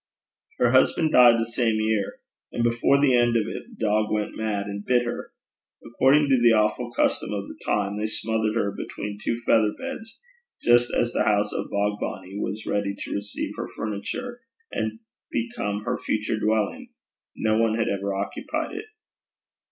[0.57, 2.15] Her husband died the same year,
[2.51, 5.31] and before the end of it the dog went mad, and bit her.
[5.85, 10.19] According to the awful custom of the time they smothered her between two feather beds,
[10.63, 14.41] just as the house of Bogbonnie was ready to receive her furniture,
[14.71, 16.89] and become her future dwelling.
[17.35, 18.85] No one had ever occupied it.